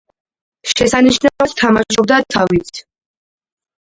[0.69, 2.81] შესანიშნავად თამაშობდა თავით.